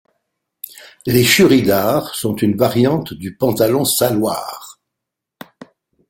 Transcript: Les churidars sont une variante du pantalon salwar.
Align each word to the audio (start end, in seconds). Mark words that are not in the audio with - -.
Les 1.05 1.23
churidars 1.23 2.15
sont 2.15 2.35
une 2.37 2.57
variante 2.57 3.13
du 3.13 3.35
pantalon 3.35 3.85
salwar. 3.85 4.79